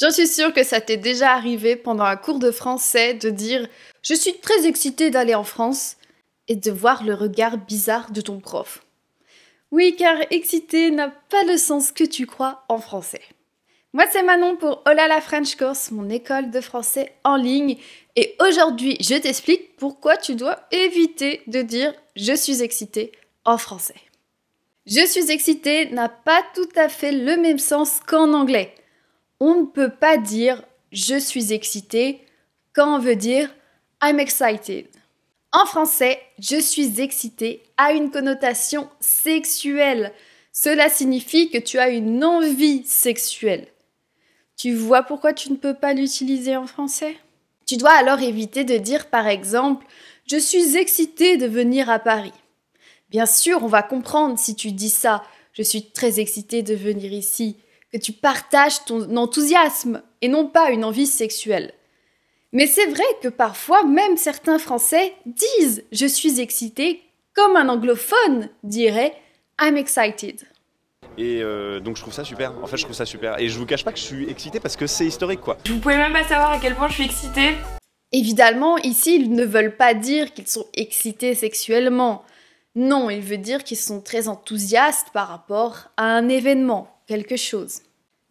[0.00, 3.68] J'en suis sûre que ça t'est déjà arrivé pendant un cours de français de dire
[4.02, 5.96] Je suis très excitée d'aller en France
[6.48, 8.84] et de voir le regard bizarre de ton prof.
[9.70, 13.22] Oui, car excité n'a pas le sens que tu crois en français.
[13.92, 17.76] Moi, c'est Manon pour Hola la French Course, mon école de français en ligne.
[18.16, 23.12] Et aujourd'hui, je t'explique pourquoi tu dois éviter de dire je suis excitée
[23.44, 23.94] en français.
[24.86, 28.74] Je suis excitée n'a pas tout à fait le même sens qu'en anglais.
[29.40, 30.62] On ne peut pas dire
[30.92, 32.24] je suis excitée
[32.72, 33.52] quand on veut dire
[34.02, 34.86] I'm excited.
[35.52, 40.12] En français, je suis excitée a une connotation sexuelle.
[40.52, 43.68] Cela signifie que tu as une envie sexuelle.
[44.56, 47.16] Tu vois pourquoi tu ne peux pas l'utiliser en français?
[47.66, 49.86] Tu dois alors éviter de dire par exemple
[50.26, 52.32] Je suis excitée de venir à Paris.
[53.10, 55.22] Bien sûr, on va comprendre si tu dis ça.
[55.52, 57.56] Je suis très excitée de venir ici.
[57.94, 61.72] Que tu partages ton enthousiasme et non pas une envie sexuelle.
[62.52, 67.02] Mais c'est vrai que parfois, même certains Français disent Je suis excité
[67.36, 69.14] comme un anglophone dirait
[69.60, 70.42] I'm excited.
[71.16, 72.52] Et euh, donc je trouve ça super.
[72.60, 73.38] En fait, je trouve ça super.
[73.38, 75.56] Et je vous cache pas que je suis excité parce que c'est historique, quoi.
[75.66, 77.54] Vous pouvez même pas savoir à quel point je suis excitée.
[78.10, 82.24] Évidemment, ici, ils ne veulent pas dire qu'ils sont excités sexuellement.
[82.76, 87.82] Non, il veut dire qu'ils sont très enthousiastes par rapport à un événement, quelque chose.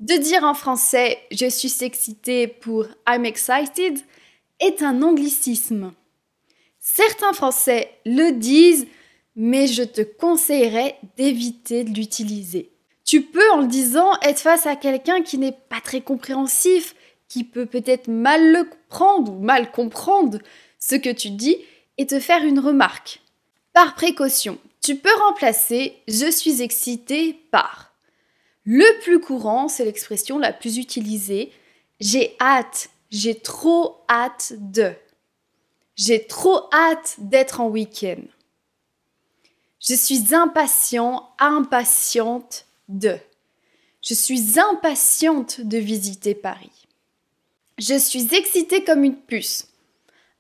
[0.04, 4.00] De dire en français je suis excité pour I'm excited
[4.60, 5.94] est un anglicisme.
[6.82, 8.86] Certains Français le disent,
[9.38, 12.74] mais je te conseillerais d'éviter de l'utiliser.
[13.06, 16.96] Tu peux, en le disant, être face à quelqu'un qui n'est pas très compréhensif,
[17.30, 20.40] qui peut peut-être mal le comprendre ou mal comprendre
[20.80, 21.56] ce que tu dis
[21.98, 23.22] et te faire une remarque.
[23.72, 27.93] Par précaution, tu peux remplacer je suis excité par.
[28.66, 31.52] Le plus courant, c'est l'expression la plus utilisée
[32.04, 34.94] j'ai hâte, j'ai trop hâte de.
[35.96, 38.22] J'ai trop hâte d'être en week-end.
[39.80, 43.18] Je suis impatient, impatiente de.
[44.02, 46.88] Je suis impatiente de visiter Paris.
[47.78, 49.70] Je suis excitée comme une puce.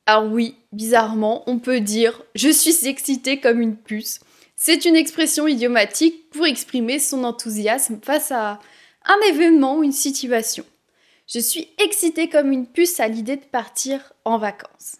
[0.05, 4.19] Alors oui, bizarrement, on peut dire je suis excitée comme une puce.
[4.65, 8.61] C'est une expression idiomatique pour exprimer son enthousiasme face à
[9.03, 10.63] un événement ou une situation.
[11.27, 14.95] Je suis excitée comme une puce à l'idée de partir en vacances.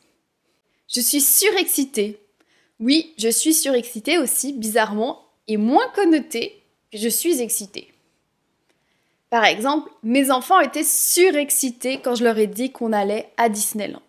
[0.94, 2.20] Je suis surexcitée.
[2.82, 7.94] Oui, je suis surexcitée aussi, bizarrement, et moins connotée que je suis excitée.
[9.30, 14.02] Par exemple, mes enfants étaient surexcités quand je leur ai dit qu'on allait à Disneyland.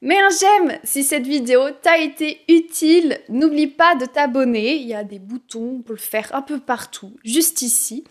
[0.00, 3.20] Mets un j'aime si cette vidéo t'a été utile.
[3.28, 4.76] N'oublie pas de t'abonner.
[4.76, 8.04] Il y a des boutons, on peut le faire un peu partout, juste ici.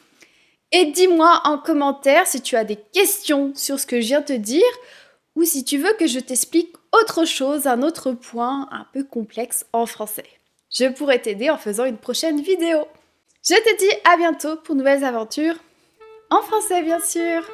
[0.74, 4.26] Et dis-moi en commentaire si tu as des questions sur ce que je viens de
[4.26, 4.64] te dire
[5.36, 9.66] ou si tu veux que je t'explique autre chose, un autre point un peu complexe
[9.72, 10.26] en français.
[10.70, 12.86] Je pourrais t'aider en faisant une prochaine vidéo.
[13.48, 15.56] Je te dis à bientôt pour nouvelles aventures
[16.30, 17.50] en français bien sûr